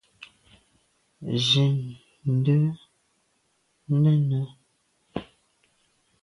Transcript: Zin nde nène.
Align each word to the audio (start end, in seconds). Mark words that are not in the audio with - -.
Zin 1.47 1.75
nde 2.35 2.55
nène. 4.03 4.39